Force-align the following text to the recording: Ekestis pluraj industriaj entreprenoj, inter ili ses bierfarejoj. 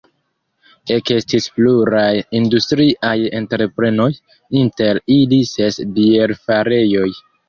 Ekestis 0.93 1.43
pluraj 1.57 2.13
industriaj 2.39 3.11
entreprenoj, 3.39 4.07
inter 4.63 5.01
ili 5.17 5.39
ses 5.51 5.79
bierfarejoj. 5.99 7.05